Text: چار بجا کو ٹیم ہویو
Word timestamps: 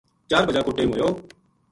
چار 0.29 0.43
بجا 0.47 0.61
کو 0.65 0.71
ٹیم 0.77 0.89
ہویو 0.91 1.09